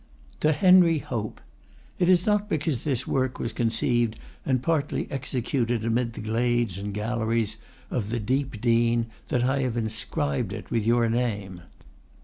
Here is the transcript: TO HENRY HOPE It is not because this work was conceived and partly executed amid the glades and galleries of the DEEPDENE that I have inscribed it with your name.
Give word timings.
TO 0.39 0.51
HENRY 0.51 0.97
HOPE 0.97 1.39
It 1.99 2.09
is 2.09 2.25
not 2.25 2.49
because 2.49 2.83
this 2.83 3.05
work 3.05 3.37
was 3.37 3.53
conceived 3.53 4.15
and 4.43 4.63
partly 4.63 5.07
executed 5.11 5.85
amid 5.85 6.13
the 6.13 6.21
glades 6.21 6.79
and 6.79 6.91
galleries 6.91 7.57
of 7.91 8.09
the 8.09 8.19
DEEPDENE 8.19 9.05
that 9.27 9.43
I 9.43 9.59
have 9.59 9.77
inscribed 9.77 10.53
it 10.53 10.71
with 10.71 10.87
your 10.87 11.07
name. 11.07 11.61